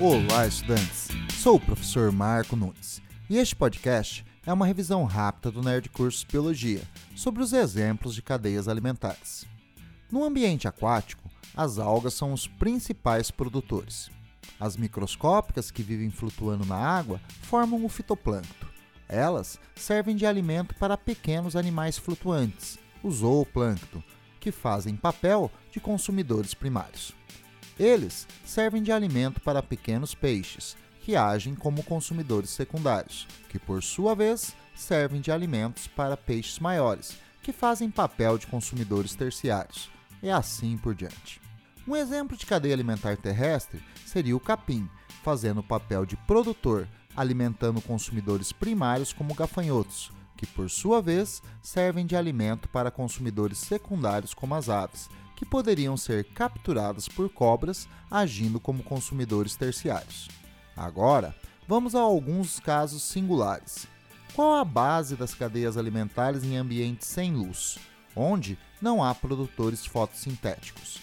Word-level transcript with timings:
Olá, 0.00 0.46
estudantes! 0.46 1.08
Sou 1.42 1.56
o 1.56 1.60
professor 1.60 2.12
Marco 2.12 2.54
Nunes 2.54 3.02
e 3.28 3.36
este 3.36 3.56
podcast 3.56 4.24
é 4.46 4.52
uma 4.52 4.64
revisão 4.64 5.02
rápida 5.02 5.50
do 5.50 5.60
Nerd 5.60 5.88
Cursos 5.88 6.22
Biologia 6.22 6.82
sobre 7.16 7.42
os 7.42 7.52
exemplos 7.52 8.14
de 8.14 8.22
cadeias 8.22 8.68
alimentares. 8.68 9.44
No 10.08 10.22
ambiente 10.22 10.68
aquático, 10.68 11.28
as 11.52 11.80
algas 11.80 12.14
são 12.14 12.32
os 12.32 12.46
principais 12.46 13.32
produtores. 13.32 14.08
As 14.60 14.76
microscópicas 14.76 15.72
que 15.72 15.82
vivem 15.82 16.10
flutuando 16.12 16.64
na 16.64 16.76
água 16.76 17.20
formam 17.42 17.84
o 17.84 17.88
fitoplâncton. 17.88 18.68
Elas 19.08 19.58
servem 19.74 20.14
de 20.14 20.24
alimento 20.24 20.76
para 20.76 20.96
pequenos 20.96 21.56
animais 21.56 21.98
flutuantes, 21.98 22.78
o 23.02 23.10
zooplâncton, 23.10 24.00
que 24.38 24.52
fazem 24.52 24.94
papel 24.94 25.50
de 25.72 25.80
consumidores 25.80 26.54
primários. 26.54 27.17
Eles 27.78 28.26
servem 28.44 28.82
de 28.82 28.90
alimento 28.90 29.40
para 29.40 29.62
pequenos 29.62 30.14
peixes, 30.14 30.76
que 31.00 31.14
agem 31.14 31.54
como 31.54 31.82
consumidores 31.84 32.50
secundários, 32.50 33.26
que 33.48 33.58
por 33.58 33.82
sua 33.82 34.14
vez 34.14 34.54
servem 34.74 35.20
de 35.20 35.30
alimentos 35.30 35.86
para 35.86 36.16
peixes 36.16 36.58
maiores, 36.58 37.16
que 37.42 37.52
fazem 37.52 37.90
papel 37.90 38.36
de 38.36 38.46
consumidores 38.46 39.14
terciários, 39.14 39.90
e 40.22 40.28
assim 40.28 40.76
por 40.76 40.94
diante. 40.94 41.40
Um 41.86 41.96
exemplo 41.96 42.36
de 42.36 42.44
cadeia 42.44 42.74
alimentar 42.74 43.16
terrestre 43.16 43.82
seria 44.04 44.36
o 44.36 44.40
capim, 44.40 44.88
fazendo 45.22 45.60
o 45.60 45.64
papel 45.64 46.04
de 46.04 46.16
produtor, 46.16 46.86
alimentando 47.16 47.80
consumidores 47.80 48.52
primários 48.52 49.12
como 49.12 49.34
gafanhotos, 49.34 50.12
que 50.38 50.46
por 50.46 50.70
sua 50.70 51.02
vez 51.02 51.42
servem 51.60 52.06
de 52.06 52.16
alimento 52.16 52.68
para 52.68 52.92
consumidores 52.92 53.58
secundários 53.58 54.32
como 54.32 54.54
as 54.54 54.68
aves, 54.68 55.10
que 55.34 55.44
poderiam 55.44 55.96
ser 55.96 56.24
capturadas 56.24 57.08
por 57.08 57.28
cobras 57.28 57.88
agindo 58.08 58.60
como 58.60 58.84
consumidores 58.84 59.56
terciários. 59.56 60.28
Agora, 60.76 61.34
vamos 61.66 61.96
a 61.96 62.00
alguns 62.00 62.60
casos 62.60 63.02
singulares. 63.02 63.88
Qual 64.32 64.54
a 64.54 64.64
base 64.64 65.16
das 65.16 65.34
cadeias 65.34 65.76
alimentares 65.76 66.44
em 66.44 66.56
ambientes 66.56 67.08
sem 67.08 67.34
luz, 67.34 67.78
onde 68.14 68.56
não 68.80 69.02
há 69.02 69.12
produtores 69.12 69.84
fotossintéticos? 69.84 71.00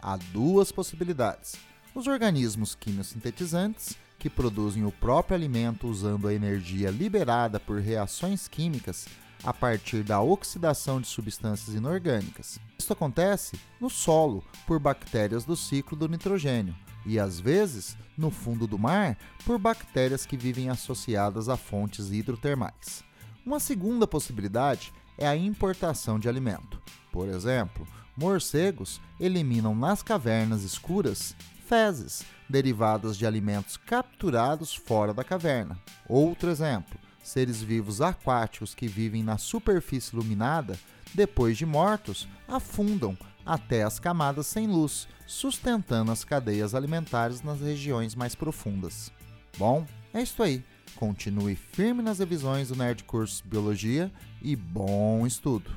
Há 0.00 0.16
duas 0.16 0.72
possibilidades: 0.72 1.54
os 1.94 2.08
organismos 2.08 2.74
quimiosintetizantes, 2.74 3.96
que 4.22 4.30
produzem 4.30 4.84
o 4.84 4.92
próprio 4.92 5.34
alimento 5.34 5.88
usando 5.88 6.28
a 6.28 6.32
energia 6.32 6.90
liberada 6.90 7.58
por 7.58 7.80
reações 7.80 8.46
químicas 8.46 9.08
a 9.42 9.52
partir 9.52 10.04
da 10.04 10.20
oxidação 10.20 11.00
de 11.00 11.08
substâncias 11.08 11.74
inorgânicas. 11.74 12.60
Isso 12.78 12.92
acontece 12.92 13.58
no 13.80 13.90
solo 13.90 14.44
por 14.64 14.78
bactérias 14.78 15.44
do 15.44 15.56
ciclo 15.56 15.98
do 15.98 16.08
nitrogênio 16.08 16.72
e 17.04 17.18
às 17.18 17.40
vezes 17.40 17.96
no 18.16 18.30
fundo 18.30 18.64
do 18.68 18.78
mar 18.78 19.18
por 19.44 19.58
bactérias 19.58 20.24
que 20.24 20.36
vivem 20.36 20.68
associadas 20.68 21.48
a 21.48 21.56
fontes 21.56 22.12
hidrotermais. 22.12 23.02
Uma 23.44 23.58
segunda 23.58 24.06
possibilidade 24.06 24.92
é 25.18 25.26
a 25.26 25.34
importação 25.34 26.16
de 26.16 26.28
alimento. 26.28 26.80
Por 27.10 27.26
exemplo, 27.26 27.88
morcegos 28.16 29.00
eliminam 29.18 29.74
nas 29.74 30.00
cavernas 30.00 30.62
escuras 30.62 31.34
fezes 31.72 32.22
derivadas 32.50 33.16
de 33.16 33.26
alimentos 33.26 33.78
capturados 33.78 34.74
fora 34.74 35.14
da 35.14 35.24
caverna. 35.24 35.80
Outro 36.06 36.50
exemplo, 36.50 37.00
seres 37.24 37.62
vivos 37.62 38.02
aquáticos 38.02 38.74
que 38.74 38.86
vivem 38.86 39.22
na 39.22 39.38
superfície 39.38 40.14
iluminada, 40.14 40.78
depois 41.14 41.56
de 41.56 41.64
mortos, 41.64 42.28
afundam 42.46 43.16
até 43.46 43.84
as 43.84 43.98
camadas 43.98 44.48
sem 44.48 44.66
luz, 44.66 45.08
sustentando 45.26 46.12
as 46.12 46.24
cadeias 46.24 46.74
alimentares 46.74 47.40
nas 47.40 47.62
regiões 47.62 48.14
mais 48.14 48.34
profundas. 48.34 49.10
Bom, 49.56 49.86
é 50.12 50.20
isso 50.20 50.42
aí. 50.42 50.62
Continue 50.96 51.56
firme 51.56 52.02
nas 52.02 52.18
revisões 52.18 52.68
do 52.68 52.76
Nerd 52.76 53.02
Cursos 53.04 53.40
Biologia 53.40 54.12
e 54.42 54.54
bom 54.54 55.26
estudo! 55.26 55.70